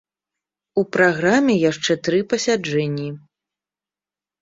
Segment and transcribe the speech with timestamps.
[0.81, 3.09] У праграме яшчэ тры пасяджэнні.